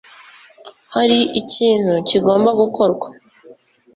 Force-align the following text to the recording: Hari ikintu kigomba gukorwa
Hari 0.95 1.19
ikintu 1.41 1.93
kigomba 2.09 2.49
gukorwa 2.59 3.07